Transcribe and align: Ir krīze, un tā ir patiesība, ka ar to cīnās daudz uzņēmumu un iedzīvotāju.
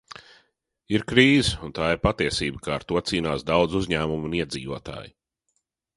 Ir 0.99 1.03
krīze, 1.11 1.59
un 1.67 1.75
tā 1.79 1.91
ir 1.95 2.01
patiesība, 2.07 2.63
ka 2.69 2.73
ar 2.79 2.85
to 2.93 3.03
cīnās 3.11 3.45
daudz 3.53 3.77
uzņēmumu 3.81 4.29
un 4.31 4.37
iedzīvotāju. 4.43 5.15